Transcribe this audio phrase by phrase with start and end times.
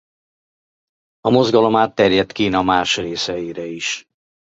[1.19, 4.05] A mozgalom átterjedt Kína más részeire is.